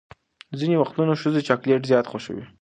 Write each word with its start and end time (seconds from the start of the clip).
ځینې 0.59 0.75
وختونه 0.77 1.13
ښځې 1.21 1.41
چاکلیټ 1.47 1.81
زیات 1.89 2.05
خوښوي. 2.11 2.45